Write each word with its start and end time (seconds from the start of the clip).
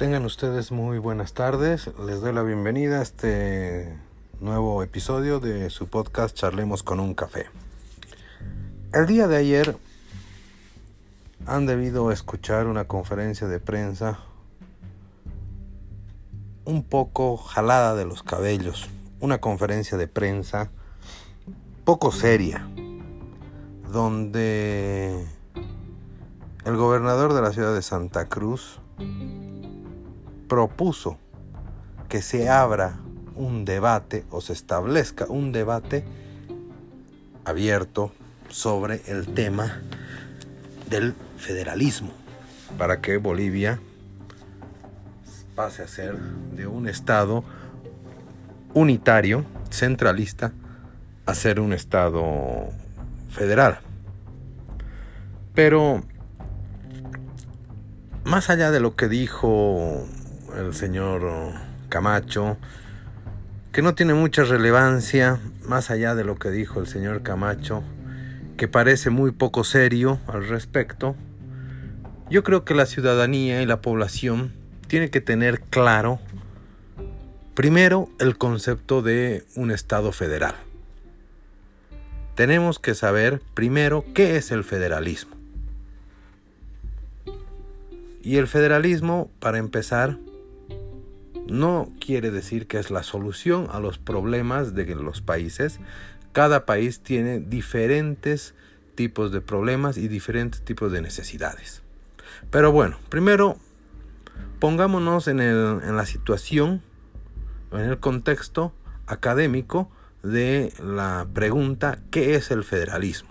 Tengan 0.00 0.24
ustedes 0.24 0.72
muy 0.72 0.96
buenas 0.96 1.34
tardes. 1.34 1.90
Les 2.06 2.22
doy 2.22 2.32
la 2.32 2.42
bienvenida 2.42 3.00
a 3.00 3.02
este 3.02 3.98
nuevo 4.40 4.82
episodio 4.82 5.40
de 5.40 5.68
su 5.68 5.88
podcast 5.88 6.34
Charlemos 6.34 6.82
con 6.82 7.00
un 7.00 7.12
café. 7.12 7.50
El 8.94 9.04
día 9.04 9.28
de 9.28 9.36
ayer 9.36 9.76
han 11.44 11.66
debido 11.66 12.12
escuchar 12.12 12.66
una 12.66 12.86
conferencia 12.86 13.46
de 13.46 13.60
prensa 13.60 14.20
un 16.64 16.82
poco 16.82 17.36
jalada 17.36 17.94
de 17.94 18.06
los 18.06 18.22
cabellos. 18.22 18.88
Una 19.20 19.36
conferencia 19.36 19.98
de 19.98 20.08
prensa 20.08 20.70
poco 21.84 22.10
seria, 22.10 22.66
donde 23.92 25.26
el 26.64 26.76
gobernador 26.78 27.34
de 27.34 27.42
la 27.42 27.52
ciudad 27.52 27.74
de 27.74 27.82
Santa 27.82 28.30
Cruz 28.30 28.80
propuso 30.50 31.16
que 32.08 32.22
se 32.22 32.50
abra 32.50 32.98
un 33.36 33.64
debate 33.64 34.24
o 34.30 34.40
se 34.40 34.52
establezca 34.52 35.26
un 35.26 35.52
debate 35.52 36.04
abierto 37.44 38.12
sobre 38.48 39.00
el 39.06 39.32
tema 39.32 39.80
del 40.90 41.14
federalismo 41.38 42.10
para 42.76 43.00
que 43.00 43.16
Bolivia 43.16 43.78
pase 45.54 45.84
a 45.84 45.88
ser 45.88 46.18
de 46.18 46.66
un 46.66 46.88
estado 46.88 47.44
unitario, 48.74 49.44
centralista, 49.70 50.52
a 51.26 51.34
ser 51.34 51.60
un 51.60 51.72
estado 51.72 52.70
federal. 53.30 53.78
Pero 55.54 56.02
más 58.24 58.50
allá 58.50 58.72
de 58.72 58.80
lo 58.80 58.96
que 58.96 59.08
dijo 59.08 60.04
el 60.60 60.74
señor 60.74 61.22
Camacho, 61.88 62.56
que 63.72 63.82
no 63.82 63.94
tiene 63.94 64.14
mucha 64.14 64.44
relevancia, 64.44 65.38
más 65.66 65.90
allá 65.90 66.14
de 66.14 66.24
lo 66.24 66.36
que 66.36 66.50
dijo 66.50 66.80
el 66.80 66.86
señor 66.86 67.22
Camacho, 67.22 67.82
que 68.56 68.68
parece 68.68 69.10
muy 69.10 69.30
poco 69.30 69.64
serio 69.64 70.18
al 70.26 70.46
respecto, 70.46 71.16
yo 72.28 72.44
creo 72.44 72.64
que 72.64 72.74
la 72.74 72.86
ciudadanía 72.86 73.62
y 73.62 73.66
la 73.66 73.80
población 73.80 74.52
tiene 74.86 75.10
que 75.10 75.20
tener 75.20 75.60
claro, 75.62 76.20
primero, 77.54 78.08
el 78.18 78.36
concepto 78.36 79.02
de 79.02 79.44
un 79.56 79.70
Estado 79.70 80.12
federal. 80.12 80.54
Tenemos 82.34 82.78
que 82.78 82.94
saber, 82.94 83.42
primero, 83.54 84.04
qué 84.14 84.36
es 84.36 84.50
el 84.50 84.64
federalismo. 84.64 85.36
Y 88.22 88.36
el 88.36 88.46
federalismo, 88.46 89.30
para 89.40 89.58
empezar, 89.58 90.18
no 91.50 91.92
quiere 92.00 92.30
decir 92.30 92.66
que 92.66 92.78
es 92.78 92.90
la 92.90 93.02
solución 93.02 93.68
a 93.70 93.80
los 93.80 93.98
problemas 93.98 94.74
de 94.74 94.94
los 94.94 95.20
países. 95.20 95.80
Cada 96.32 96.64
país 96.64 97.00
tiene 97.00 97.40
diferentes 97.40 98.54
tipos 98.94 99.32
de 99.32 99.40
problemas 99.40 99.96
y 99.96 100.08
diferentes 100.08 100.62
tipos 100.62 100.92
de 100.92 101.02
necesidades. 101.02 101.82
Pero 102.50 102.72
bueno, 102.72 102.98
primero 103.08 103.58
pongámonos 104.58 105.26
en, 105.28 105.40
en 105.40 105.96
la 105.96 106.06
situación, 106.06 106.82
en 107.72 107.80
el 107.80 107.98
contexto 107.98 108.72
académico 109.06 109.90
de 110.22 110.72
la 110.82 111.26
pregunta 111.32 111.98
¿qué 112.10 112.34
es 112.34 112.50
el 112.50 112.62
federalismo? 112.62 113.30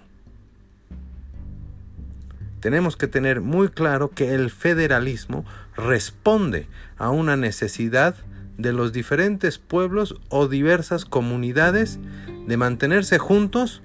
Tenemos 2.60 2.98
que 2.98 3.08
tener 3.08 3.42
muy 3.42 3.70
claro 3.70 4.10
que 4.10 4.34
el 4.34 4.50
federalismo 4.50 5.46
responde 5.76 6.68
a 6.98 7.10
una 7.10 7.36
necesidad 7.36 8.16
de 8.58 8.74
los 8.74 8.92
diferentes 8.92 9.58
pueblos 9.58 10.16
o 10.30 10.48
diversas 10.48 11.06
comunidades 11.06 12.00
de 12.48 12.58
mantenerse 12.58 13.17
juntos 13.17 13.82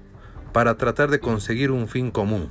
para 0.51 0.77
tratar 0.77 1.09
de 1.09 1.19
conseguir 1.19 1.71
un 1.71 1.87
fin 1.87 2.11
común, 2.11 2.49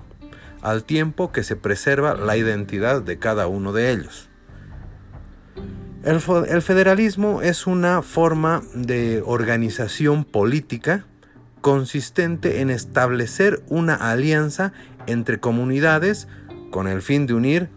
al 0.62 0.84
tiempo 0.84 1.32
que 1.32 1.42
se 1.42 1.56
preserva 1.56 2.14
la 2.14 2.36
identidad 2.36 3.02
de 3.02 3.18
cada 3.18 3.46
uno 3.46 3.72
de 3.72 3.92
ellos. 3.92 4.28
El, 6.04 6.20
federalismo 6.20 7.40
es 7.40 7.66
una 7.66 8.02
forma 8.02 8.62
de 8.74 9.22
organización 9.24 10.24
política 10.24 11.06
consistente 11.62 12.60
en 12.60 12.68
establecer 12.68 13.62
una 13.68 13.94
alianza 13.94 14.74
entre 15.06 15.40
comunidades 15.40 16.28
con 16.70 16.88
el 16.88 17.02
fin 17.02 17.26
de 17.26 17.34
unir 17.34 17.70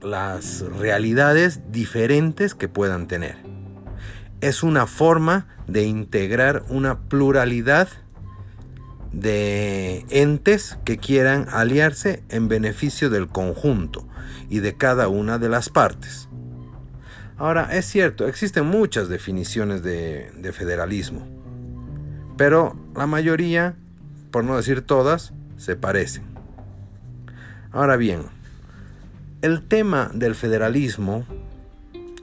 las 0.00 0.60
realidades 0.60 1.60
diferentes 1.70 2.54
que 2.54 2.68
puedan 2.68 3.06
tener. 3.06 3.36
Es 4.40 4.62
una 4.62 4.86
forma 4.86 5.46
de 5.66 5.84
integrar 5.84 6.64
una 6.68 7.00
pluralidad 7.00 7.88
de 9.12 10.06
entes 10.08 10.78
que 10.84 10.96
quieran 10.96 11.46
aliarse 11.50 12.22
en 12.28 12.48
beneficio 12.48 13.10
del 13.10 13.28
conjunto 13.28 14.08
y 14.48 14.60
de 14.60 14.76
cada 14.76 15.08
una 15.08 15.38
de 15.38 15.48
las 15.48 15.68
partes. 15.68 16.28
Ahora, 17.36 17.76
es 17.76 17.86
cierto, 17.86 18.28
existen 18.28 18.66
muchas 18.66 19.08
definiciones 19.08 19.82
de, 19.82 20.30
de 20.36 20.52
federalismo 20.52 21.40
pero 22.40 22.74
la 22.96 23.06
mayoría, 23.06 23.76
por 24.30 24.44
no 24.44 24.56
decir 24.56 24.80
todas, 24.80 25.34
se 25.60 25.76
parecen. 25.76 26.24
Ahora 27.70 27.96
bien, 27.96 28.22
el 29.42 29.62
tema 29.62 30.10
del 30.14 30.34
federalismo 30.34 31.26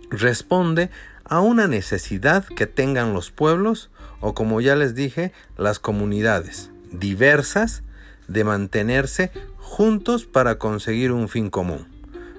responde 0.09 0.90
a 1.24 1.40
una 1.40 1.68
necesidad 1.68 2.46
que 2.46 2.66
tengan 2.66 3.14
los 3.14 3.31
pueblos 3.31 3.92
o 4.22 4.34
como 4.34 4.59
ya 4.59 4.76
les 4.76 4.96
dije, 4.96 5.31
las 5.58 5.80
comunidades 5.80 6.72
diversas 6.92 7.84
de 8.28 8.44
mantenerse 8.44 9.31
juntos 9.58 10.26
para 10.26 10.58
conseguir 10.58 11.12
un 11.12 11.30
fin 11.30 11.50
común, 11.50 11.88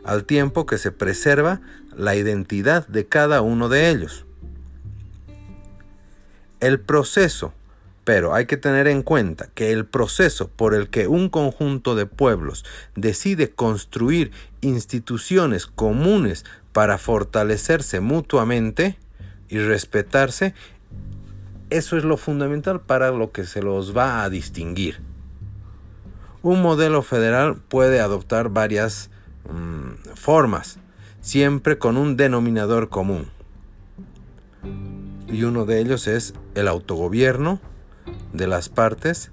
al 0.05 0.25
tiempo 0.25 0.67
que 0.67 0.79
se 0.79 0.91
preserva 0.91 1.61
la 1.97 2.17
identidad 2.17 2.87
de 2.89 3.07
cada 3.07 3.41
uno 3.43 3.69
de 3.69 3.91
ellos. 3.91 4.27
El 6.61 6.81
proceso 6.81 7.53
pero 8.09 8.33
hay 8.35 8.47
que 8.47 8.57
tener 8.57 8.89
en 8.89 9.03
cuenta 9.03 9.51
que 9.55 9.71
el 9.71 9.85
proceso 9.85 10.49
por 10.49 10.75
el 10.75 10.89
que 10.89 11.09
un 11.09 11.29
conjunto 11.29 11.95
de 11.95 12.07
pueblos 12.07 12.65
decide 12.97 13.51
construir 13.51 14.31
instituciones 14.63 15.67
comunes 15.67 16.47
para 16.73 16.97
fortalecerse 16.97 18.01
mutuamente 18.01 18.97
y 19.51 19.59
respetarse, 19.59 20.55
eso 21.69 21.99
es 21.99 22.05
lo 22.05 22.17
fundamental 22.17 22.81
para 22.81 23.11
lo 23.11 23.31
que 23.31 23.45
se 23.45 23.61
los 23.61 23.95
va 23.95 24.23
a 24.23 24.31
distinguir. 24.31 25.03
Un 26.41 26.63
modelo 26.63 27.03
federal 27.03 27.57
puede 27.57 28.01
adoptar 28.01 28.49
varias 28.49 29.11
mm, 29.53 30.15
formas, 30.15 30.79
siempre 31.21 31.77
con 31.77 31.99
un 31.99 32.17
denominador 32.17 32.89
común. 32.89 33.29
Y 35.31 35.43
uno 35.43 35.67
de 35.67 35.81
ellos 35.81 36.09
es 36.09 36.33
el 36.55 36.69
autogobierno, 36.69 37.61
de 38.33 38.47
las 38.47 38.69
partes 38.69 39.31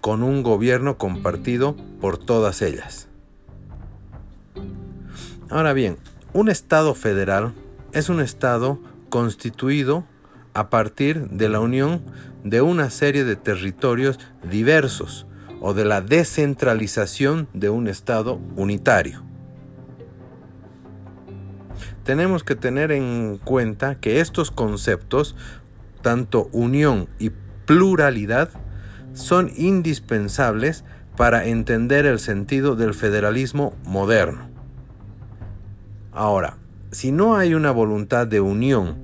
con 0.00 0.22
un 0.22 0.42
gobierno 0.42 0.98
compartido 0.98 1.76
por 2.00 2.18
todas 2.18 2.62
ellas. 2.62 3.08
Ahora 5.48 5.72
bien, 5.72 5.98
un 6.32 6.48
Estado 6.48 6.94
federal 6.94 7.52
es 7.92 8.08
un 8.08 8.20
Estado 8.20 8.80
constituido 9.10 10.04
a 10.54 10.70
partir 10.70 11.28
de 11.28 11.48
la 11.48 11.60
unión 11.60 12.02
de 12.42 12.60
una 12.62 12.90
serie 12.90 13.24
de 13.24 13.36
territorios 13.36 14.18
diversos 14.42 15.26
o 15.60 15.74
de 15.74 15.84
la 15.84 16.00
descentralización 16.00 17.48
de 17.52 17.70
un 17.70 17.86
Estado 17.86 18.40
unitario. 18.56 19.22
Tenemos 22.04 22.42
que 22.42 22.56
tener 22.56 22.90
en 22.90 23.38
cuenta 23.44 23.94
que 23.94 24.20
estos 24.20 24.50
conceptos, 24.50 25.36
tanto 26.02 26.48
unión 26.50 27.08
y 27.20 27.30
pluralidad 27.64 28.50
son 29.14 29.50
indispensables 29.56 30.84
para 31.16 31.46
entender 31.46 32.06
el 32.06 32.18
sentido 32.18 32.76
del 32.76 32.94
federalismo 32.94 33.74
moderno. 33.84 34.48
Ahora, 36.12 36.56
si 36.90 37.12
no 37.12 37.36
hay 37.36 37.54
una 37.54 37.70
voluntad 37.70 38.26
de 38.26 38.40
unión 38.40 39.02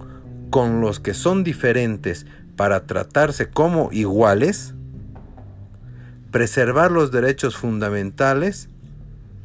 con 0.50 0.80
los 0.80 1.00
que 1.00 1.14
son 1.14 1.44
diferentes 1.44 2.26
para 2.56 2.86
tratarse 2.86 3.50
como 3.50 3.90
iguales, 3.92 4.74
preservar 6.30 6.90
los 6.90 7.10
derechos 7.10 7.56
fundamentales 7.56 8.68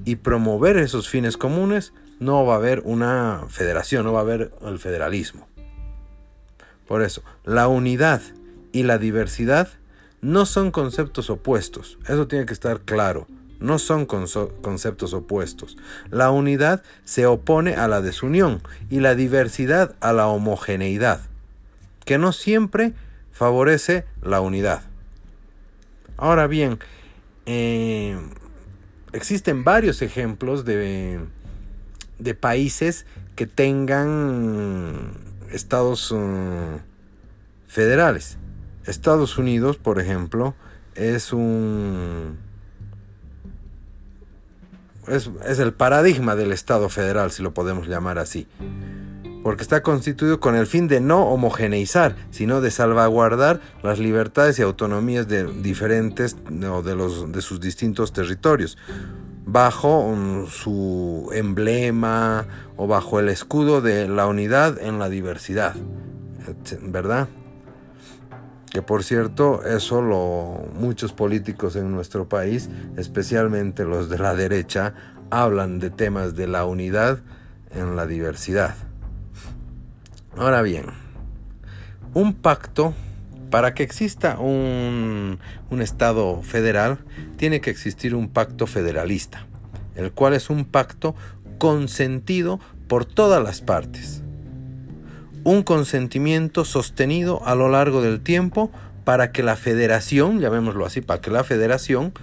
y 0.05 0.17
promover 0.17 0.77
esos 0.77 1.07
fines 1.07 1.37
comunes, 1.37 1.93
no 2.19 2.45
va 2.45 2.55
a 2.55 2.57
haber 2.57 2.81
una 2.85 3.45
federación, 3.49 4.05
no 4.05 4.13
va 4.13 4.19
a 4.19 4.23
haber 4.23 4.51
el 4.65 4.79
federalismo. 4.79 5.47
Por 6.87 7.01
eso, 7.01 7.23
la 7.43 7.67
unidad 7.67 8.21
y 8.73 8.83
la 8.83 8.97
diversidad 8.97 9.69
no 10.19 10.45
son 10.45 10.71
conceptos 10.71 11.29
opuestos, 11.29 11.97
eso 12.07 12.27
tiene 12.27 12.45
que 12.45 12.53
estar 12.53 12.81
claro. 12.81 13.27
no 13.59 13.79
son 13.79 14.05
conceptos 14.05 15.13
opuestos. 15.13 15.77
La 16.09 16.31
unidad 16.31 16.83
se 17.05 17.25
opone 17.25 17.75
a 17.75 17.87
la 17.87 18.01
desunión 18.01 18.61
y 18.89 18.99
la 18.99 19.15
diversidad 19.15 19.95
a 20.01 20.11
la 20.11 20.27
homogeneidad, 20.27 21.21
que 22.03 22.17
no 22.17 22.33
siempre 22.33 22.91
favorece 23.31 24.03
la 24.21 24.41
unidad. 24.41 24.81
Ahora 26.17 26.47
bien, 26.47 26.79
eh, 27.45 28.17
existen 29.13 29.63
varios 29.63 30.01
ejemplos 30.01 30.65
de, 30.65 31.19
países 32.39 33.05
que 33.35 33.47
tengan 33.47 35.13
estados 35.51 36.11
uh, 36.11 36.79
federales. 37.67 38.37
Estados 38.85 39.37
Unidos, 39.37 39.77
por 39.77 39.99
ejemplo, 39.99 40.55
es 40.95 41.33
un... 41.33 42.37
Es, 45.07 45.29
es, 45.45 45.59
el 45.59 45.73
paradigma 45.73 46.35
del 46.35 46.53
Estado 46.53 46.87
federal, 46.87 47.31
si 47.31 47.43
lo 47.43 47.53
podemos 47.53 47.87
llamar 47.87 48.19
así. 48.19 48.47
Porque 49.43 49.61
está 49.61 49.83
constituido 49.83 50.39
con 50.39 50.55
el 50.55 50.65
fin 50.65 50.87
de 50.87 51.01
no 51.01 51.25
homogeneizar, 51.27 52.15
sino 52.31 52.61
de 52.61 52.71
salvaguardar 52.71 53.59
las 53.83 53.99
libertades 53.99 54.59
y 54.59 54.61
autonomías 54.61 55.27
de 55.27 55.43
diferentes 55.43 56.37
o 56.71 56.81
de, 56.81 56.95
los, 56.95 57.29
de 57.33 57.41
sus 57.41 57.59
distintos 57.59 58.13
territorios, 58.13 58.77
bajo 59.45 60.15
su 60.49 61.29
emblema 61.33 62.45
o 62.77 62.87
bajo 62.87 63.19
el 63.19 63.27
escudo 63.27 63.81
de 63.81 64.07
la 64.07 64.27
unidad 64.27 64.79
en 64.79 64.99
la 64.99 65.09
diversidad, 65.09 65.75
¿verdad? 66.81 67.27
Que 68.73 68.81
por 68.81 69.03
cierto 69.03 69.63
eso 69.63 70.01
lo 70.01 70.65
muchos 70.73 71.13
políticos 71.13 71.75
en 71.75 71.91
nuestro 71.91 72.27
país, 72.27 72.71
especialmente 72.97 73.85
los 73.85 74.09
de 74.09 74.17
la 74.17 74.33
derecha, 74.33 74.95
hablan 75.29 75.77
de 75.77 75.91
temas 75.91 76.35
de 76.35 76.47
la 76.47 76.65
unidad 76.65 77.19
en 77.75 77.95
la 77.95 78.07
diversidad. 78.07 78.73
Ahora 80.35 80.63
bien, 80.63 80.87
un 82.15 82.33
pacto, 82.33 82.95
para 83.51 83.75
que 83.75 83.83
exista 83.83 84.39
un, 84.39 85.37
un 85.69 85.81
Estado 85.83 86.41
federal, 86.41 86.97
tiene 87.37 87.61
que 87.61 87.69
existir 87.69 88.15
un 88.15 88.27
pacto 88.27 88.65
federalista, 88.65 89.45
el 89.93 90.11
cual 90.11 90.33
es 90.33 90.49
un 90.49 90.65
pacto 90.65 91.13
consentido 91.59 92.59
por 92.87 93.05
todas 93.05 93.43
las 93.43 93.61
partes 93.61 94.22
un 95.43 95.63
consentimiento 95.63 96.65
sostenido 96.65 97.45
a 97.45 97.55
lo 97.55 97.69
largo 97.69 98.01
del 98.01 98.21
tiempo 98.21 98.71
para 99.03 99.31
que 99.31 99.43
la 99.43 99.55
federación, 99.55 100.39
llamémoslo 100.39 100.85
así, 100.85 101.01
para 101.01 101.21
que 101.21 101.31
la 101.31 101.43
federación 101.43 102.13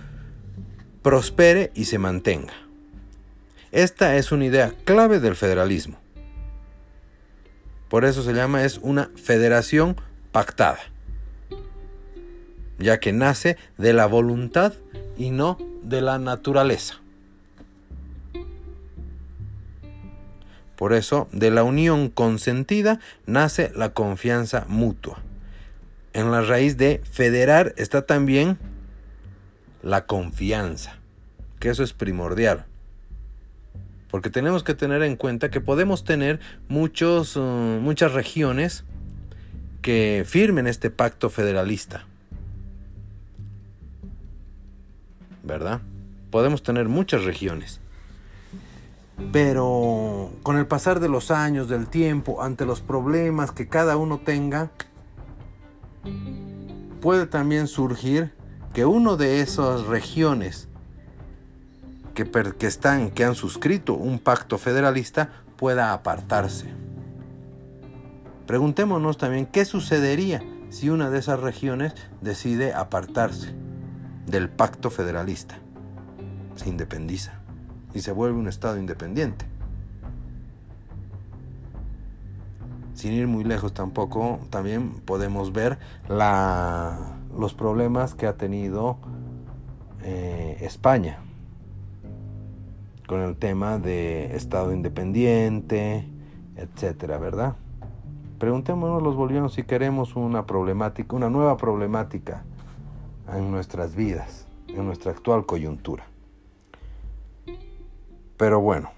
prospere 1.02 1.70
y 1.74 1.84
se 1.84 1.98
mantenga. 1.98 2.52
Esta 3.72 4.16
es 4.16 4.32
una 4.32 4.46
idea 4.46 4.72
clave 4.84 5.20
del 5.20 5.36
federalismo. 5.36 5.98
Por 7.88 8.04
eso 8.04 8.22
se 8.22 8.32
llama 8.32 8.64
es 8.64 8.78
una 8.82 9.10
federación 9.16 9.96
pactada, 10.32 10.78
ya 12.78 13.00
que 13.00 13.12
nace 13.12 13.56
de 13.78 13.92
la 13.92 14.06
voluntad 14.06 14.74
y 15.18 15.30
no 15.30 15.58
de 15.82 16.00
la 16.00 16.18
naturaleza. 16.18 17.00
Por 20.80 20.94
eso, 20.94 21.28
de 21.30 21.50
la 21.50 21.62
unión 21.62 22.08
consentida 22.08 23.00
nace 23.26 23.70
la 23.76 23.92
confianza 23.92 24.64
mutua. 24.66 25.18
En 26.14 26.30
la 26.30 26.40
raíz 26.40 26.78
de 26.78 27.02
federar 27.04 27.74
está 27.76 28.06
también 28.06 28.56
la 29.82 30.06
confianza, 30.06 30.96
que 31.58 31.68
eso 31.68 31.82
es 31.82 31.92
primordial. 31.92 32.64
Porque 34.10 34.30
tenemos 34.30 34.64
que 34.64 34.72
tener 34.72 35.02
en 35.02 35.16
cuenta 35.16 35.50
que 35.50 35.60
podemos 35.60 36.02
tener 36.02 36.40
muchos, 36.68 37.36
uh, 37.36 37.42
muchas 37.42 38.14
regiones 38.14 38.84
que 39.82 40.24
firmen 40.26 40.66
este 40.66 40.88
pacto 40.88 41.28
federalista. 41.28 42.06
¿Verdad? 45.42 45.82
Podemos 46.30 46.62
tener 46.62 46.88
muchas 46.88 47.24
regiones. 47.24 47.79
Pero 49.32 50.30
con 50.42 50.56
el 50.56 50.66
pasar 50.66 50.98
de 51.00 51.08
los 51.08 51.30
años, 51.30 51.68
del 51.68 51.86
tiempo, 51.88 52.42
ante 52.42 52.64
los 52.64 52.80
problemas 52.80 53.52
que 53.52 53.68
cada 53.68 53.96
uno 53.96 54.18
tenga, 54.18 54.70
puede 57.00 57.26
también 57.26 57.68
surgir 57.68 58.34
que 58.72 58.86
uno 58.86 59.16
de 59.16 59.40
esas 59.40 59.86
regiones 59.86 60.68
que, 62.14 62.66
están, 62.66 63.10
que 63.10 63.24
han 63.24 63.34
suscrito 63.34 63.94
un 63.94 64.18
pacto 64.18 64.58
federalista 64.58 65.30
pueda 65.56 65.92
apartarse. 65.92 66.68
Preguntémonos 68.46 69.16
también 69.16 69.46
qué 69.46 69.64
sucedería 69.64 70.42
si 70.70 70.90
una 70.90 71.08
de 71.10 71.18
esas 71.18 71.40
regiones 71.40 71.94
decide 72.20 72.74
apartarse 72.74 73.54
del 74.26 74.48
pacto 74.48 74.90
federalista. 74.90 75.58
Se 76.56 76.68
independiza 76.68 77.39
y 77.94 78.00
se 78.00 78.12
vuelve 78.12 78.38
un 78.38 78.48
Estado 78.48 78.78
independiente. 78.78 79.44
Sin 82.94 83.12
ir 83.12 83.26
muy 83.26 83.44
lejos 83.44 83.72
tampoco, 83.72 84.40
también 84.50 84.90
podemos 85.04 85.52
ver 85.52 85.78
la, 86.08 87.16
los 87.36 87.54
problemas 87.54 88.14
que 88.14 88.26
ha 88.26 88.36
tenido 88.36 88.98
eh, 90.02 90.58
España 90.60 91.18
con 93.06 93.20
el 93.22 93.36
tema 93.36 93.78
de 93.78 94.36
Estado 94.36 94.72
independiente, 94.72 96.06
etcétera, 96.56 97.18
¿verdad? 97.18 97.56
Preguntémonos 98.38 99.02
los 99.02 99.16
bolivianos 99.16 99.54
si 99.54 99.64
queremos 99.64 100.14
una 100.14 100.46
problemática, 100.46 101.16
una 101.16 101.28
nueva 101.28 101.56
problemática 101.56 102.44
en 103.34 103.50
nuestras 103.50 103.96
vidas, 103.96 104.46
en 104.68 104.86
nuestra 104.86 105.10
actual 105.12 105.44
coyuntura. 105.44 106.09
Pero 108.40 108.58
bueno, 108.58 108.90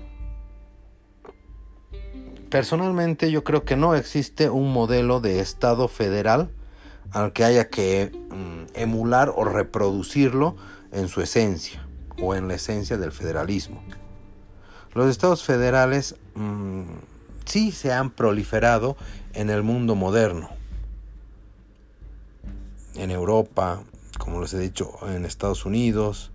personalmente 2.49 3.33
yo 3.33 3.43
creo 3.43 3.65
que 3.65 3.75
no 3.75 3.97
existe 3.97 4.49
un 4.49 4.73
modelo 4.73 5.19
de 5.19 5.41
Estado 5.41 5.89
federal 5.89 6.53
al 7.11 7.33
que 7.33 7.43
haya 7.43 7.69
que 7.69 8.13
mm, 8.31 8.79
emular 8.79 9.33
o 9.35 9.43
reproducirlo 9.43 10.55
en 10.93 11.09
su 11.09 11.23
esencia 11.23 11.85
o 12.23 12.37
en 12.37 12.47
la 12.47 12.55
esencia 12.55 12.99
del 12.99 13.11
federalismo. 13.11 13.83
Los 14.95 15.11
estados 15.11 15.43
federales 15.43 16.15
mm, 16.37 16.85
sí 17.45 17.73
se 17.73 17.93
han 17.93 18.11
proliferado 18.11 18.97
en 19.33 19.51
el 19.51 19.65
mundo 19.65 19.97
moderno. 19.97 20.51
En 22.95 23.11
Europa, 23.11 23.83
como 24.19 24.41
les 24.41 24.55
he 24.55 24.61
dicho, 24.61 25.01
en 25.09 25.25
Estados 25.25 25.67
Unidos, 25.67 26.32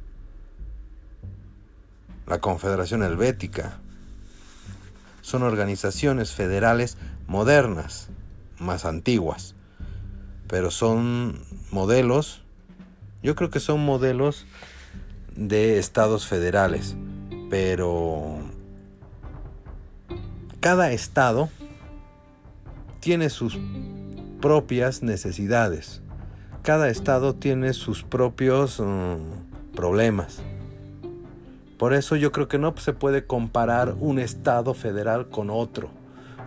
la 2.28 2.40
Confederación 2.40 3.04
Helvética. 3.04 3.80
Son 5.22 5.44
organizaciones 5.44 6.34
federales 6.34 6.98
modernas, 7.28 8.10
más 8.60 8.86
antiguas, 8.86 9.56
pero 10.48 10.72
son 10.72 11.40
modelos, 11.72 12.44
yo 13.24 13.36
creo 13.36 13.50
que 13.50 13.60
son 13.60 13.84
modelos 13.84 14.46
de 15.36 15.80
estados 15.80 16.28
federales, 16.28 16.96
pero 17.50 18.38
cada 20.60 20.92
estado 20.92 21.50
tiene 23.00 23.30
sus 23.30 23.58
propias 24.42 25.04
necesidades, 25.04 26.02
cada 26.64 26.90
estado 26.90 27.36
tiene 27.36 27.74
sus 27.74 28.04
propios 28.04 28.80
mm, 28.80 29.74
problemas. 29.76 30.42
Por 31.78 31.94
eso 31.94 32.16
yo 32.16 32.32
creo 32.32 32.48
que 32.48 32.58
no 32.58 32.74
se 32.78 32.94
puede 32.94 33.26
comparar 33.26 33.96
un 34.00 34.18
Estado 34.18 34.74
federal 34.74 35.30
con 35.30 35.52
otro, 35.52 35.90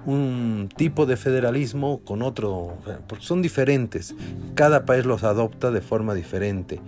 un 0.05 0.69
tipo 0.77 1.07
de 1.07 1.17
federalismo 1.17 2.01
con 2.05 2.23
otro, 2.23 2.75
porque 3.09 3.25
son 3.25 3.41
diferentes. 3.41 4.15
Cada 4.55 4.85
país 4.85 5.07
los 5.07 5.23
adopta 5.23 5.71
de 5.71 5.81
forma 5.81 6.15
diferente. 6.15 6.81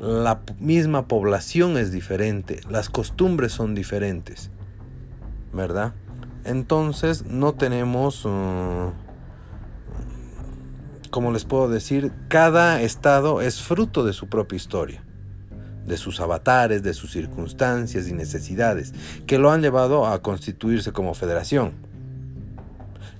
La 0.00 0.40
misma 0.58 1.06
población 1.06 1.76
es 1.76 1.92
diferente, 1.92 2.60
las 2.68 2.88
costumbres 2.88 3.52
son 3.52 3.74
diferentes, 3.74 4.50
¿verdad? 5.52 5.94
Entonces 6.44 7.26
no 7.26 7.54
tenemos, 7.54 8.24
uh, 8.24 8.92
como 11.10 11.32
les 11.32 11.44
puedo 11.44 11.68
decir, 11.68 12.12
cada 12.28 12.80
estado 12.82 13.40
es 13.40 13.62
fruto 13.62 14.04
de 14.04 14.12
su 14.12 14.28
propia 14.28 14.56
historia 14.56 15.05
de 15.86 15.96
sus 15.96 16.20
avatares, 16.20 16.82
de 16.82 16.94
sus 16.94 17.12
circunstancias 17.12 18.08
y 18.08 18.12
necesidades, 18.12 18.92
que 19.26 19.38
lo 19.38 19.50
han 19.50 19.62
llevado 19.62 20.06
a 20.06 20.20
constituirse 20.22 20.92
como 20.92 21.14
federación. 21.14 21.72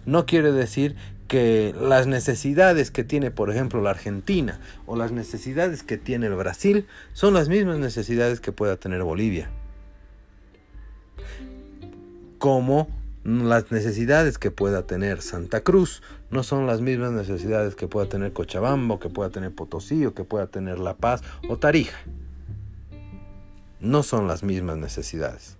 No 0.05 0.27
quiere 0.27 0.53
decir 0.53 0.97
que 1.27 1.75
las 1.81 2.07
necesidades 2.07 2.91
que 2.91 3.05
tiene, 3.05 3.31
por 3.31 3.51
ejemplo, 3.51 3.83
la 3.83 3.91
Argentina 3.91 4.61
o 4.87 4.97
las 4.97 5.13
necesidades 5.13 5.83
que 5.83 5.99
tiene 5.99 6.27
el 6.27 6.35
Brasil 6.35 6.87
son 7.13 7.35
las 7.35 7.49
mismas 7.49 7.79
necesidades 7.79 8.41
que 8.41 8.53
pueda 8.53 8.77
tener 8.77 9.03
Bolivia. 9.03 9.51
Como 12.39 12.89
las 13.25 13.73
necesidades 13.73 14.39
que 14.39 14.53
pueda 14.53 14.87
tener 14.87 15.21
Santa 15.21 15.63
Cruz 15.63 16.03
no 16.31 16.45
son 16.45 16.67
las 16.69 16.81
mismas 16.81 17.11
necesidades 17.11 17.75
que 17.75 17.89
pueda 17.89 18.09
tener 18.09 18.33
Cochabamba, 18.33 19.01
que 19.01 19.09
pueda 19.09 19.31
tener 19.31 19.53
Potosí, 19.53 20.07
o 20.07 20.15
que 20.15 20.23
pueda 20.23 20.47
tener 20.47 20.79
La 20.79 20.97
Paz 20.97 21.23
o 21.49 21.57
Tarija. 21.57 21.99
No 23.81 24.03
son 24.03 24.27
las 24.27 24.43
mismas 24.43 24.79
necesidades. 24.79 25.57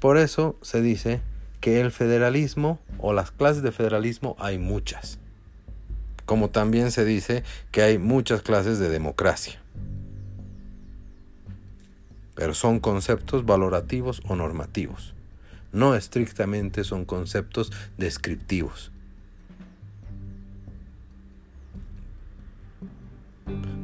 Por 0.00 0.18
eso 0.18 0.56
se 0.62 0.80
dice 0.80 1.20
que 1.60 1.80
el 1.80 1.90
federalismo 1.90 2.78
o 2.98 3.12
las 3.12 3.30
clases 3.30 3.62
de 3.62 3.72
federalismo 3.72 4.36
hay 4.38 4.58
muchas. 4.58 5.18
Como 6.24 6.50
también 6.50 6.90
se 6.90 7.04
dice 7.04 7.44
que 7.70 7.82
hay 7.82 7.98
muchas 7.98 8.42
clases 8.42 8.78
de 8.78 8.88
democracia. 8.88 9.60
Pero 12.34 12.54
son 12.54 12.80
conceptos 12.80 13.46
valorativos 13.46 14.22
o 14.28 14.36
normativos. 14.36 15.14
No 15.72 15.94
estrictamente 15.94 16.84
son 16.84 17.04
conceptos 17.04 17.72
descriptivos. 17.96 18.92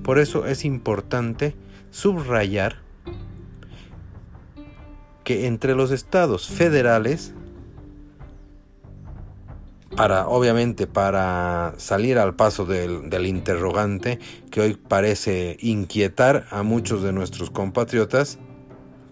Por 0.02 0.18
eso 0.18 0.46
es 0.46 0.64
importante 0.64 1.54
subrayar 1.90 2.80
que 5.24 5.46
entre 5.46 5.74
los 5.74 5.90
estados 5.90 6.48
federales 6.48 7.34
para, 9.96 10.26
obviamente, 10.26 10.86
para 10.86 11.74
salir 11.76 12.18
al 12.18 12.34
paso 12.34 12.64
del, 12.64 13.26
interrogante 13.26 14.18
que 14.50 14.60
hoy 14.60 14.74
parece 14.74 15.56
inquietar 15.60 16.46
a 16.50 16.62
muchos 16.62 17.02
de 17.02 17.12
nuestros 17.12 17.50
compatriotas 17.50 18.38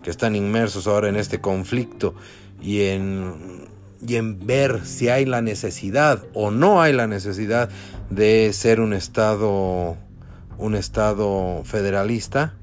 que 0.03 0.11
están 0.11 0.35
inmersos 0.35 0.87
ahora 0.87 1.09
en 1.09 1.17
este 1.17 1.41
conflicto 1.41 2.15
y 2.61 2.83
en, 2.83 3.69
y 4.07 4.17
en 4.17 4.45
ver 4.47 4.85
si 4.87 5.09
hay 5.09 5.27
la 5.27 5.43
necesidad 5.43 6.25
o 6.33 6.51
no 6.51 6.81
hay 6.81 6.95
la 6.95 7.07
necesidad 7.07 7.69
de 8.09 8.53
ser 8.55 8.81
un 8.81 8.95
estado 8.95 9.97
un 10.61 10.75
estado 10.75 11.63
federalista 11.65 12.55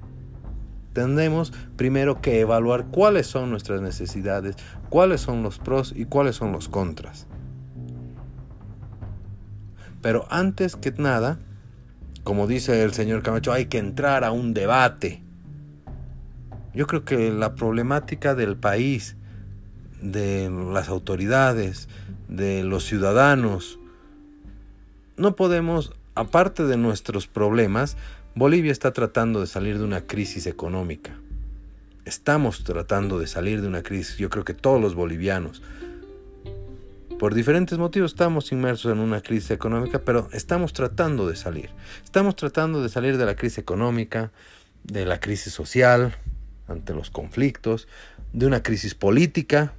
tendremos 0.94 1.54
primero 1.76 2.22
que 2.22 2.40
evaluar 2.40 2.86
cuáles 2.88 3.28
son 3.28 3.52
nuestras 3.52 3.82
necesidades, 3.82 4.56
cuáles 4.90 5.22
son 5.22 5.44
los 5.44 5.60
pros 5.60 5.94
y 5.96 6.06
cuáles 6.06 6.36
son 6.36 6.52
los 6.52 6.70
contras. 6.70 7.28
Pero 10.02 10.26
antes 10.30 10.76
que 10.76 10.92
nada, 10.92 11.40
como 12.24 12.48
dice 12.48 12.84
el 12.84 12.94
señor 12.94 13.24
Camacho, 13.24 13.52
hay 13.52 13.66
que 13.66 13.78
entrar 13.78 14.24
a 14.24 14.32
un 14.32 14.54
debate. 14.54 15.24
Yo 16.74 16.88
creo 16.88 17.04
que 17.04 17.32
la 17.32 17.56
problemática 17.56 18.36
del 18.36 18.58
país, 18.58 19.18
de 20.02 20.50
las 20.50 20.90
autoridades, 20.90 21.90
de 22.28 22.64
los 22.64 22.86
ciudadanos, 22.86 23.80
no 25.16 25.36
podemos, 25.36 25.94
aparte 26.18 26.64
de 26.64 26.78
nuestros 26.78 27.28
problemas, 27.28 27.98
Bolivia 28.36 28.72
está 28.72 28.92
tratando 28.92 29.40
de 29.40 29.48
salir 29.48 29.78
de 29.78 29.84
una 29.84 30.02
crisis 30.02 30.48
económica. 30.48 31.16
Estamos 32.06 32.64
tratando 32.64 33.20
de 33.20 33.28
salir 33.28 33.62
de 33.62 33.68
una 33.68 33.84
crisis, 33.84 34.18
yo 34.18 34.30
creo 34.30 34.46
que 34.46 34.54
todos 34.54 34.82
los 34.82 34.96
bolivianos, 34.96 35.62
por 37.20 37.34
diferentes 37.34 37.80
motivos 37.80 38.12
estamos 38.12 38.52
inmersos 38.52 38.92
en 38.92 39.00
una 39.00 39.22
crisis 39.22 39.50
económica, 39.50 40.00
pero 40.00 40.30
estamos 40.34 40.72
tratando 40.72 41.28
de 41.28 41.36
salir. 41.36 41.72
Estamos 42.04 42.36
tratando 42.36 42.84
de 42.84 42.90
salir 42.90 43.18
de 43.18 43.26
la 43.26 43.36
crisis 43.36 43.58
económica, 43.58 44.32
de 44.84 45.06
la 45.06 45.20
crisis 45.20 45.52
social, 45.52 46.16
ante 46.68 46.94
los 46.94 47.10
conflictos, 47.10 47.88
de 48.34 48.46
una 48.46 48.62
crisis 48.62 48.94
política, 48.94 49.74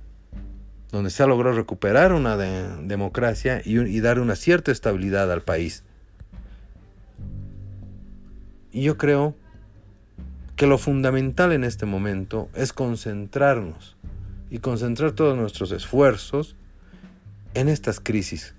donde 0.90 1.11
se 1.11 1.23
ha 1.23 1.26
logrado 1.26 1.54
recuperar 1.54 2.12
una 2.12 2.37
democracia 2.37 3.62
y, 3.64 4.00
dar 4.00 4.18
una 4.18 4.35
cierta 4.35 4.73
estabilidad 4.73 5.30
al 5.30 5.42
país. 5.42 5.85
Y 8.72 8.82
yo 8.82 8.98
creo 8.98 9.34
que 10.56 10.66
lo 10.66 10.78
fundamental 10.78 11.52
en 11.52 11.64
este 11.64 11.87
momento 11.87 12.48
es 12.54 12.72
concentrarnos 12.72 13.96
y 14.50 14.58
concentrar 14.58 15.12
todos 15.12 15.37
nuestros 15.37 15.70
esfuerzos 15.72 16.56
en 17.54 17.68
estas 17.68 18.00
crisis. 18.00 18.54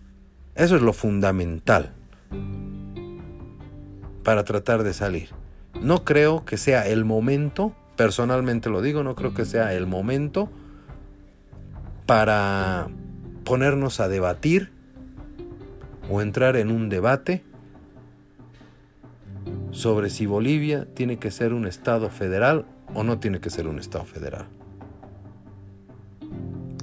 Eso 0.55 0.75
es 0.75 0.81
lo 0.81 0.93
fundamental 0.93 1.93
para 4.23 4.43
tratar 4.43 4.83
de 4.83 4.93
salir. 4.93 5.29
No 5.81 6.03
creo 6.03 6.45
que 6.45 6.57
sea 6.57 6.87
el 6.87 7.05
momento, 7.05 7.75
personalmente 7.95 8.69
lo 8.69 8.81
digo, 8.81 9.03
no 9.03 9.15
creo 9.15 9.33
que 9.33 9.45
sea 9.45 9.73
el 9.73 9.85
momento 9.85 10.49
para 12.05 12.87
ponernos 13.43 13.99
a 13.99 14.07
debatir 14.07 14.71
o 16.09 16.21
entrar 16.21 16.55
en 16.55 16.71
un 16.71 16.89
debate 16.89 17.43
sobre 19.71 20.09
si 20.09 20.25
Bolivia 20.25 20.87
tiene 20.93 21.17
que 21.17 21.31
ser 21.31 21.53
un 21.53 21.67
Estado 21.67 22.09
federal 22.09 22.65
o 22.93 23.03
no 23.03 23.19
tiene 23.19 23.39
que 23.39 23.49
ser 23.49 23.67
un 23.67 23.79
Estado 23.79 24.05
federal. 24.05 24.47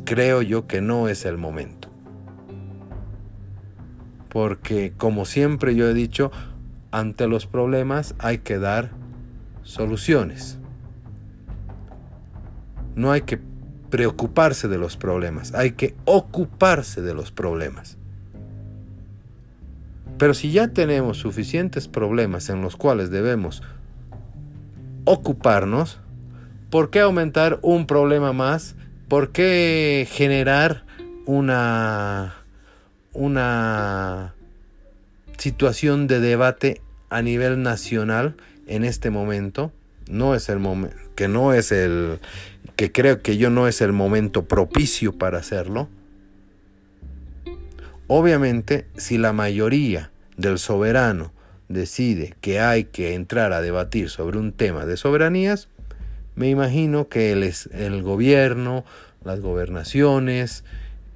Creo 0.05 0.43
yo 0.43 0.67
que 0.67 0.81
no 0.81 1.09
es 1.09 1.25
el 1.25 1.37
momento 1.37 1.87
porque 4.37 4.93
como 4.95 5.25
siempre 5.25 5.75
yo 5.75 5.89
he 5.89 5.95
dicho, 5.95 6.31
ante 6.91 7.27
los 7.27 7.47
problemas 7.47 8.15
hay 8.19 8.41
que 8.41 8.59
dar 8.59 8.91
soluciones. 9.63 10.59
No 12.95 13.13
hay 13.13 13.23
que 13.23 13.41
preocuparse 13.89 14.69
de 14.69 14.77
los 14.77 14.99
problemas, 14.99 15.55
hay 15.55 15.71
que 15.71 15.95
ocuparse 16.05 17.01
de 17.01 17.15
los 17.15 17.33
problemas. 17.33 17.97
Pero 20.19 20.35
si 20.35 20.51
ya 20.51 20.69
tenemos 20.69 21.19
suficientes 21.19 21.89
problemas 21.89 22.49
en 22.49 22.63
los 22.63 22.77
cuales 22.77 23.11
debemos 23.11 23.63
ocuparnos, 25.05 26.01
¿por 26.71 26.91
qué 26.91 27.01
aumentar 27.01 27.59
un 27.63 27.87
problema 27.87 28.33
más? 28.33 28.77
¿Por 29.09 29.31
qué 29.31 30.09
generar 30.11 30.85
una 31.27 32.35
una 33.17 34.35
situación 35.39 36.07
de 36.07 36.21
debate 36.21 36.83
a 37.09 37.23
nivel 37.23 37.63
nacional 37.63 38.37
en 38.67 38.85
este 38.85 39.11
momento. 39.11 39.73
No 40.09 40.35
es 40.35 40.49
el 40.49 40.59
momento, 40.59 40.97
que 41.17 41.27
no 41.27 41.53
es 41.53 41.73
el, 41.73 42.21
que 42.77 42.93
creo 42.93 43.23
que 43.23 43.37
yo 43.37 43.51
no 43.51 43.67
es 43.67 43.81
el 43.81 43.93
momento 43.93 44.45
propicio 44.45 45.13
para 45.13 45.39
hacerlo. 45.39 45.89
Obviamente, 48.09 48.87
si 48.97 49.19
la 49.19 49.33
mayoría 49.33 50.11
del 50.37 50.59
soberano 50.59 51.33
decide 51.69 52.35
que 52.41 52.61
hay 52.61 52.85
que 52.85 53.15
entrar 53.15 53.53
a 53.53 53.61
debatir 53.61 54.11
sobre 54.11 54.39
un 54.39 54.53
tema 54.53 54.87
de 54.87 54.97
soberanías, 54.97 55.69
me 56.37 56.49
imagino 56.49 57.09
que 57.09 57.33
el, 57.33 58.03
gobierno, 58.03 58.85
las 59.25 59.41
gobernaciones, 59.41 60.65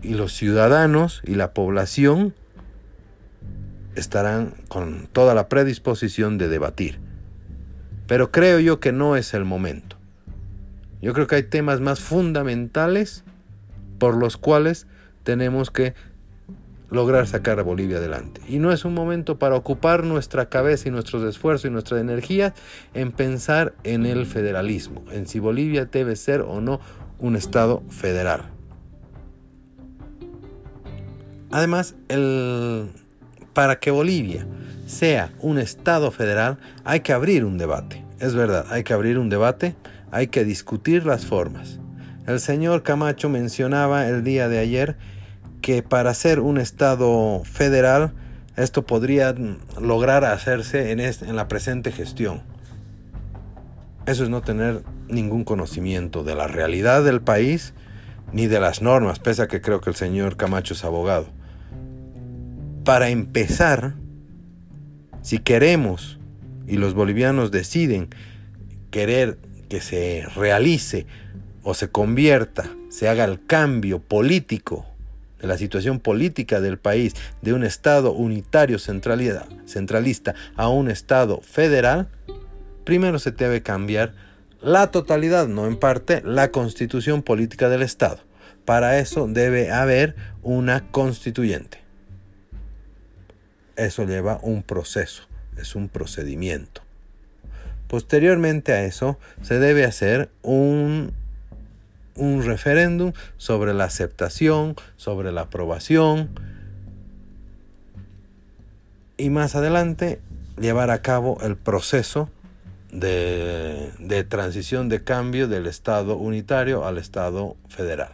y 0.02 0.14
los 0.14 0.32
ciudadanos 0.32 1.20
y 1.26 1.34
la 1.34 1.52
población 1.52 2.34
estarán 3.94 4.54
con 4.68 5.08
toda 5.12 5.34
la 5.34 5.48
predisposición 5.48 6.38
de 6.38 6.48
debatir. 6.48 6.98
Pero 8.06 8.32
creo 8.32 8.58
yo 8.58 8.80
que 8.80 8.92
no 8.92 9.14
es 9.16 9.34
el 9.34 9.44
momento. 9.44 9.96
Yo 11.02 11.12
creo 11.12 11.26
que 11.26 11.36
hay 11.36 11.42
temas 11.42 11.80
más 11.80 12.00
fundamentales 12.00 13.24
por 13.98 14.16
los 14.16 14.36
cuales 14.38 14.86
tenemos 15.22 15.70
que 15.70 15.94
lograr 16.90 17.26
sacar 17.26 17.58
a 17.58 17.62
Bolivia 17.62 17.98
adelante. 17.98 18.40
Y 18.48 18.58
no 18.58 18.72
es 18.72 18.84
un 18.84 18.94
momento 18.94 19.38
para 19.38 19.56
ocupar 19.56 20.04
nuestra 20.04 20.48
cabeza 20.48 20.88
y 20.88 20.90
nuestros 20.90 21.22
esfuerzos 21.22 21.66
y 21.66 21.70
nuestra 21.70 22.00
energía 22.00 22.54
en 22.94 23.12
pensar 23.12 23.74
en 23.84 24.06
el 24.06 24.26
federalismo, 24.26 25.04
en 25.12 25.26
si 25.26 25.38
Bolivia 25.38 25.84
debe 25.84 26.16
ser 26.16 26.42
o 26.42 26.60
no 26.60 26.80
un 27.18 27.36
Estado 27.36 27.82
federal. 27.90 28.42
Además, 31.50 31.94
para 33.52 33.80
que 33.80 33.90
Bolivia 33.90 34.46
sea 34.86 35.32
un 35.40 35.58
Estado 35.58 36.10
federal, 36.10 36.58
hay 36.84 37.00
que 37.00 37.12
abrir 37.12 37.44
un 37.44 37.58
debate. 37.58 38.04
Es 38.20 38.34
verdad, 38.34 38.66
hay 38.70 38.84
que 38.84 38.92
abrir 38.92 39.18
un 39.18 39.28
debate, 39.28 39.74
hay 40.10 40.28
que 40.28 40.44
discutir 40.44 41.06
las 41.06 41.26
formas. 41.26 41.80
El 42.26 42.38
señor 42.38 42.82
Camacho 42.82 43.28
mencionaba 43.28 44.06
el 44.06 44.22
día 44.22 44.48
de 44.48 44.58
ayer 44.58 44.96
que 45.60 45.82
para 45.82 46.14
ser 46.14 46.40
un 46.40 46.58
Estado 46.58 47.42
federal, 47.44 48.12
esto 48.56 48.84
podría 48.84 49.34
lograr 49.80 50.24
hacerse 50.24 50.90
en, 50.90 51.00
en 51.00 51.36
la 51.36 51.48
presente 51.48 51.92
gestión. 51.92 52.42
Eso 54.06 54.24
es 54.24 54.30
no 54.30 54.42
tener 54.42 54.82
ningún 55.08 55.44
conocimiento 55.44 56.24
de 56.24 56.34
la 56.34 56.48
realidad 56.48 57.04
del 57.04 57.20
país 57.20 57.74
ni 58.32 58.46
de 58.46 58.60
las 58.60 58.82
normas, 58.82 59.18
pese 59.18 59.42
a 59.42 59.48
que 59.48 59.60
creo 59.60 59.80
que 59.80 59.90
el 59.90 59.96
señor 59.96 60.36
Camacho 60.36 60.74
es 60.74 60.84
abogado. 60.84 61.26
Para 62.84 63.08
empezar, 63.08 63.94
si 65.22 65.38
queremos 65.38 66.18
y 66.66 66.76
los 66.76 66.94
bolivianos 66.94 67.50
deciden 67.50 68.08
querer 68.90 69.38
que 69.68 69.80
se 69.80 70.24
realice 70.34 71.06
o 71.62 71.74
se 71.74 71.90
convierta, 71.90 72.70
se 72.88 73.08
haga 73.08 73.24
el 73.24 73.44
cambio 73.44 74.00
político 74.00 74.86
de 75.40 75.48
la 75.48 75.58
situación 75.58 76.00
política 76.00 76.60
del 76.60 76.78
país, 76.78 77.14
de 77.42 77.52
un 77.52 77.64
Estado 77.64 78.12
unitario 78.12 78.78
centralista 78.78 80.34
a 80.56 80.68
un 80.68 80.90
Estado 80.90 81.40
federal, 81.42 82.08
primero 82.84 83.18
se 83.18 83.30
debe 83.32 83.62
cambiar 83.62 84.14
la 84.60 84.90
totalidad, 84.90 85.48
no 85.48 85.66
en 85.66 85.76
parte, 85.76 86.22
la 86.24 86.50
constitución 86.50 87.22
política 87.22 87.68
del 87.68 87.82
Estado. 87.82 88.18
Para 88.64 88.98
eso 88.98 89.26
debe 89.26 89.70
haber 89.70 90.14
una 90.42 90.90
constituyente. 90.90 91.78
Eso 93.76 94.04
lleva 94.04 94.38
un 94.42 94.62
proceso, 94.62 95.22
es 95.56 95.74
un 95.74 95.88
procedimiento. 95.88 96.82
Posteriormente 97.88 98.72
a 98.72 98.84
eso 98.84 99.18
se 99.42 99.58
debe 99.58 99.84
hacer 99.84 100.30
un, 100.42 101.12
un 102.16 102.44
referéndum 102.44 103.12
sobre 103.36 103.74
la 103.74 103.84
aceptación, 103.84 104.76
sobre 104.96 105.32
la 105.32 105.42
aprobación 105.42 106.30
y 109.16 109.30
más 109.30 109.54
adelante 109.54 110.20
llevar 110.58 110.90
a 110.90 111.02
cabo 111.02 111.38
el 111.42 111.56
proceso 111.56 112.30
de, 112.92 114.26
transición 114.28 114.88
de 114.88 115.04
cambio 115.04 115.48
del 115.48 115.66
Estado 115.66 116.16
unitario 116.16 116.84
al 116.86 116.98
Estado 116.98 117.56
federal. 117.68 118.12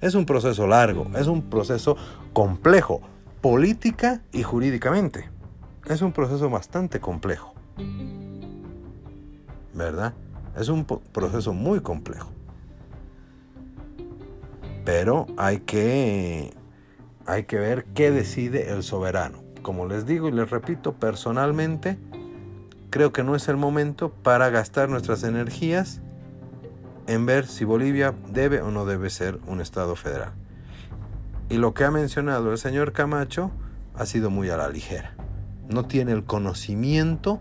Es 0.00 0.14
un 0.14 0.26
proceso 0.26 0.66
largo, 0.66 1.10
es 1.16 1.26
un 1.26 1.42
proceso 1.42 1.96
complejo, 2.32 3.00
política 3.40 4.22
y 4.32 4.42
jurídicamente. 4.42 5.30
Es 5.86 6.02
un 6.02 6.12
proceso 6.12 6.50
bastante 6.50 7.00
complejo. 7.00 7.54
¿Verdad? 9.72 10.14
Es 10.56 10.68
un 10.68 10.84
proceso 10.84 11.52
muy 11.52 11.80
complejo. 11.80 12.30
Pero 14.86 15.26
hay 15.36 15.58
que, 15.58 16.54
hay 17.26 17.44
que 17.44 17.58
ver 17.58 17.86
qué 17.86 18.12
decide 18.12 18.70
el 18.70 18.84
soberano. 18.84 19.42
Como 19.62 19.86
les 19.86 20.06
digo 20.06 20.28
y 20.28 20.32
les 20.32 20.48
repito, 20.48 20.92
personalmente 20.94 21.98
creo 22.90 23.12
que 23.12 23.24
no 23.24 23.34
es 23.34 23.48
el 23.48 23.56
momento 23.56 24.12
para 24.12 24.48
gastar 24.48 24.88
nuestras 24.88 25.24
energías 25.24 26.00
en 27.08 27.26
ver 27.26 27.48
si 27.48 27.64
Bolivia 27.64 28.14
debe 28.32 28.62
o 28.62 28.70
no 28.70 28.86
debe 28.86 29.10
ser 29.10 29.40
un 29.48 29.60
Estado 29.60 29.96
federal. 29.96 30.32
Y 31.48 31.56
lo 31.56 31.74
que 31.74 31.82
ha 31.82 31.90
mencionado 31.90 32.52
el 32.52 32.58
señor 32.58 32.92
Camacho 32.92 33.50
ha 33.96 34.06
sido 34.06 34.30
muy 34.30 34.50
a 34.50 34.56
la 34.56 34.68
ligera. 34.68 35.16
No 35.68 35.86
tiene 35.86 36.12
el 36.12 36.22
conocimiento 36.22 37.40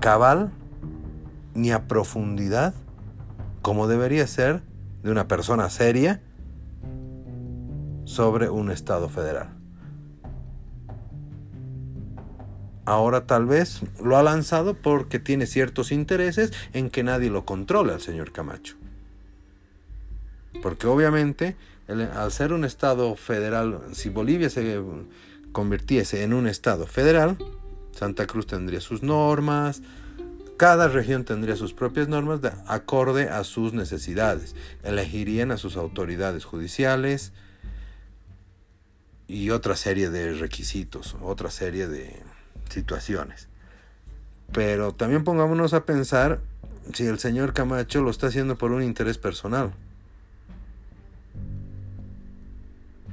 cabal 0.00 0.52
ni 1.54 1.72
a 1.72 1.88
profundidad 1.88 2.74
como 3.62 3.88
debería 3.88 4.26
ser 4.26 4.62
de 5.02 5.10
una 5.10 5.28
persona 5.28 5.70
seria 5.70 6.20
sobre 8.04 8.48
un 8.50 8.70
Estado 8.70 9.08
federal. 9.08 9.50
Ahora 12.84 13.26
tal 13.26 13.46
vez 13.46 13.82
lo 14.02 14.16
ha 14.16 14.22
lanzado 14.22 14.74
porque 14.74 15.18
tiene 15.18 15.46
ciertos 15.46 15.92
intereses 15.92 16.52
en 16.72 16.90
que 16.90 17.04
nadie 17.04 17.30
lo 17.30 17.44
controla 17.44 17.94
el 17.94 18.00
señor 18.00 18.32
Camacho. 18.32 18.74
Porque 20.62 20.86
obviamente 20.86 21.56
al 21.88 22.32
ser 22.32 22.52
un 22.52 22.64
Estado 22.64 23.14
federal, 23.16 23.80
si 23.92 24.08
Bolivia 24.08 24.50
se 24.50 24.80
convirtiese 25.52 26.22
en 26.22 26.32
un 26.32 26.46
Estado 26.46 26.86
federal, 26.86 27.36
Santa 27.92 28.26
Cruz 28.26 28.46
tendría 28.46 28.80
sus 28.80 29.02
normas, 29.02 29.82
cada 30.60 30.88
región 30.88 31.24
tendría 31.24 31.56
sus 31.56 31.72
propias 31.72 32.08
normas 32.08 32.42
de 32.42 32.52
acorde 32.66 33.30
a 33.30 33.44
sus 33.44 33.72
necesidades. 33.72 34.54
Elegirían 34.82 35.52
a 35.52 35.56
sus 35.56 35.78
autoridades 35.78 36.44
judiciales 36.44 37.32
y 39.26 39.48
otra 39.48 39.74
serie 39.74 40.10
de 40.10 40.34
requisitos, 40.34 41.16
otra 41.22 41.50
serie 41.50 41.88
de 41.88 42.22
situaciones. 42.68 43.48
Pero 44.52 44.92
también 44.92 45.24
pongámonos 45.24 45.72
a 45.72 45.86
pensar 45.86 46.40
si 46.92 47.06
el 47.06 47.18
señor 47.18 47.54
Camacho 47.54 48.02
lo 48.02 48.10
está 48.10 48.26
haciendo 48.26 48.58
por 48.58 48.70
un 48.72 48.82
interés 48.82 49.16
personal. 49.16 49.72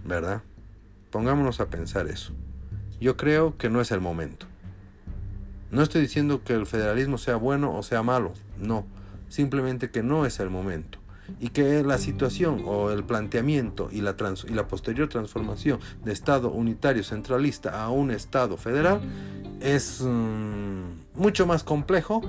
¿Verdad? 0.04 0.42
Pongámonos 1.12 1.62
a 1.62 1.68
pensar 1.68 2.10
eso. 2.10 2.34
Yo 3.00 3.16
creo 3.16 3.58
que 3.58 3.70
no 3.70 3.80
es 3.80 3.92
el 3.92 4.02
momento. 4.02 4.48
No 5.72 5.82
estoy 5.82 6.02
diciendo 6.02 6.44
que 6.44 6.54
el 6.54 6.66
federalismo 6.66 7.18
sea 7.18 7.36
bueno 7.36 7.76
o 7.76 7.84
sea 7.84 8.04
malo, 8.04 8.34
no. 8.60 8.86
Simplemente 9.30 9.90
que 9.92 10.04
no 10.04 10.26
es 10.26 10.40
el 10.40 10.50
momento 10.50 11.00
y 11.40 11.50
que 11.50 11.84
la 11.84 11.98
situación 11.98 12.64
o 12.66 12.92
el 12.92 13.04
planteamiento 13.04 13.90
y 13.92 14.02
la, 14.02 14.16
posterior 14.68 15.10
transformación 15.10 15.80
de 16.04 16.14
Estado 16.14 16.50
unitario 16.50 17.04
centralista 17.04 17.84
a 17.84 17.90
un 17.90 18.12
Estado 18.12 18.58
federal 18.58 19.02
es 19.60 20.02
mm, 20.02 21.20
mucho 21.20 21.46
más 21.46 21.64
complejo 21.64 22.22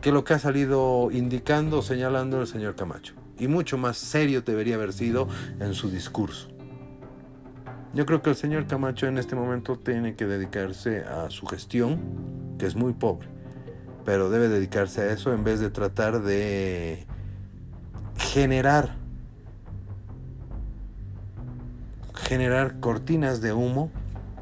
que 0.00 0.12
lo 0.12 0.24
que 0.24 0.34
ha 0.34 0.38
salido 0.38 1.10
indicando 1.12 1.78
o 1.78 1.82
señalando 1.82 2.40
el 2.40 2.46
señor 2.46 2.76
Camacho. 2.76 3.14
Y 3.38 3.48
mucho 3.48 3.78
más 3.78 3.98
serio 3.98 4.42
debería 4.42 4.76
haber 4.76 4.92
sido 4.92 5.28
en 5.60 5.74
su 5.74 5.90
discurso. 5.90 6.48
Yo 7.98 8.06
creo 8.06 8.22
que 8.22 8.30
el 8.30 8.36
señor 8.36 8.68
Camacho 8.68 9.08
en 9.08 9.18
este 9.18 9.34
momento 9.34 9.76
tiene 9.76 10.14
que 10.14 10.24
dedicarse 10.24 11.00
a 11.00 11.30
su 11.30 11.46
gestión, 11.46 11.98
que 12.56 12.64
es 12.64 12.76
muy 12.76 12.92
pobre, 12.92 13.26
pero 14.04 14.30
debe 14.30 14.48
dedicarse 14.48 15.00
a 15.00 15.12
eso 15.12 15.34
en 15.34 15.42
vez 15.42 15.58
de 15.58 15.70
tratar 15.70 16.22
de 16.22 17.08
generar 18.16 18.94
generar 22.14 22.78
cortinas 22.78 23.40
de 23.40 23.52
humo, 23.52 23.90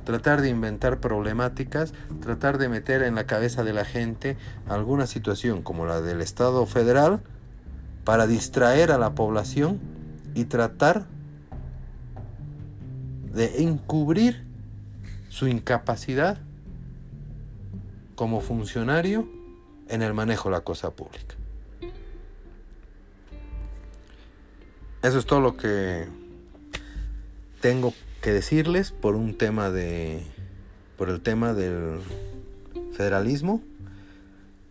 tratar 0.04 0.42
de 0.42 0.50
inventar 0.50 1.00
problemáticas, 1.00 1.94
tratar 2.20 2.58
de 2.58 2.68
meter 2.68 3.02
en 3.02 3.14
la 3.14 3.24
cabeza 3.24 3.64
de 3.64 3.72
la 3.72 3.86
gente 3.86 4.36
alguna 4.68 5.06
situación 5.06 5.62
como 5.62 5.86
la 5.86 6.02
del 6.02 6.20
Estado 6.20 6.66
federal 6.66 7.22
para 8.04 8.26
distraer 8.26 8.92
a 8.92 8.98
la 8.98 9.14
población 9.14 9.80
y 10.34 10.44
tratar 10.44 11.06
de 13.36 13.62
encubrir 13.62 14.42
su 15.28 15.46
incapacidad 15.46 16.38
como 18.14 18.40
funcionario 18.40 19.28
en 19.88 20.00
el 20.00 20.14
manejo 20.14 20.48
de 20.48 20.54
la 20.54 20.62
cosa 20.62 20.90
pública. 20.90 21.34
Eso 25.02 25.18
es 25.18 25.26
todo 25.26 25.40
lo 25.40 25.58
que 25.58 26.08
tengo 27.60 27.92
que 28.22 28.32
decirles 28.32 28.90
por 28.90 29.14
un 29.14 29.36
tema 29.36 29.70
de 29.70 30.22
por 30.96 31.10
el 31.10 31.20
tema 31.20 31.52
del 31.52 32.00
federalismo. 32.92 33.60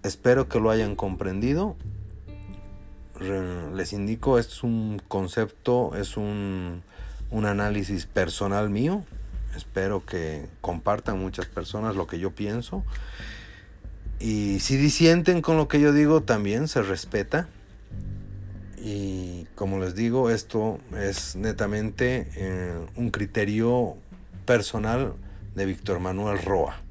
Espero 0.01 0.49
que 0.49 0.59
lo 0.59 0.71
hayan 0.71 0.95
comprendido. 0.95 1.75
Les 3.75 3.93
indico, 3.93 4.39
es 4.39 4.63
un 4.63 4.99
concepto, 5.07 5.95
es 5.95 6.17
un, 6.17 6.81
un 7.31 7.45
análisis 7.45 8.05
personal 8.05 8.69
mío. 8.69 9.03
Espero 9.55 10.05
que 10.05 10.47
compartan 10.61 11.19
muchas 11.19 11.45
personas 11.45 11.95
lo 11.95 12.07
que 12.07 12.19
yo 12.19 12.31
pienso. 12.31 12.83
Y 14.19 14.59
si 14.59 14.77
disienten 14.77 15.41
con 15.41 15.57
lo 15.57 15.67
que 15.67 15.79
yo 15.79 15.93
digo, 15.93 16.23
también 16.23 16.67
se 16.67 16.81
respeta. 16.81 17.47
Y 18.77 19.47
como 19.55 19.79
les 19.79 19.95
digo, 19.95 20.29
esto 20.29 20.79
es 20.97 21.35
netamente 21.35 22.29
eh, 22.35 22.85
un 22.95 23.09
criterio 23.09 23.97
personal 24.45 25.13
de 25.55 25.65
Víctor 25.65 25.99
Manuel 25.99 26.37
Roa. 26.41 26.81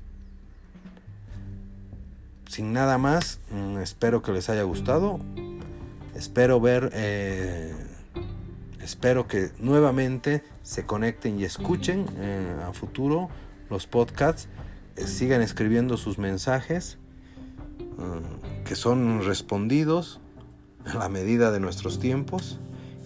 Sin 2.48 2.72
nada 2.72 2.98
más, 2.98 3.40
mm, 3.50 3.78
espero 3.78 4.22
que 4.22 4.32
les 4.32 4.48
haya 4.48 4.62
gustado. 4.62 5.18
Espero 6.14 6.60
ver, 6.60 6.90
eh, 6.94 7.74
espero 8.84 9.26
que 9.26 9.50
nuevamente 9.58 10.44
se 10.62 10.86
conecten 10.86 11.40
y 11.40 11.44
escuchen 11.44 12.06
eh, 12.18 12.54
a 12.68 12.72
futuro 12.72 13.28
los 13.70 13.86
podcasts. 13.86 14.48
sigan 14.96 15.42
escribiendo 15.42 15.96
sus 15.96 16.18
mensajes 16.18 16.98
que 18.64 18.74
son 18.74 19.24
respondidos 19.24 20.20
a 20.84 20.94
la 20.94 21.08
medida 21.08 21.50
de 21.50 21.60
nuestros 21.60 21.98
tiempos. 21.98 22.58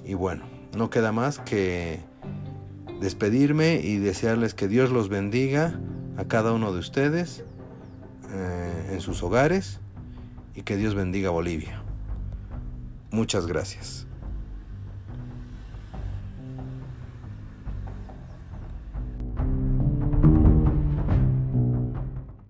Y 0.05 0.15
bueno, 0.15 0.45
no 0.77 0.91
queda 0.91 1.13
más 1.13 1.39
que 1.39 2.01
despedirme 3.01 3.81
y 3.83 3.99
desearles 3.99 4.55
que 4.55 4.69
Dios 4.69 4.91
los 4.91 5.09
bendiga 5.09 5.79
a 6.17 6.25
cada 6.25 6.53
uno 6.53 6.73
de 6.73 6.81
ustedes 6.81 7.45
eh, 8.31 8.91
en 8.93 9.01
sus 9.01 9.23
hogares 9.23 9.81
y 10.55 10.63
que 10.63 10.77
Dios 10.77 10.95
bendiga 10.95 11.31
Bolivia. 11.31 11.83
Muchas 13.11 13.47
gracias. 13.47 14.08